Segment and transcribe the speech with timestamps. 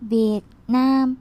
[0.00, 1.14] Việt Nam